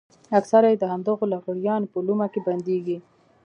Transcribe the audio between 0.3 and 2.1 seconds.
اکثره يې د همدغو لغړیانو په